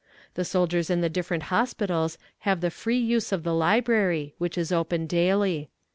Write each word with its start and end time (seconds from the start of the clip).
The 0.33 0.43
soldiers 0.43 0.89
in 0.89 1.01
the 1.01 1.11
different 1.13 1.43
hospitals 1.53 2.17
have 2.39 2.61
the 2.61 2.71
free 2.71 2.97
use 2.97 3.31
of 3.31 3.43
the 3.43 3.53
library, 3.53 4.33
which 4.39 4.57
is 4.57 4.71
open 4.71 5.05
daily. 5.05 5.69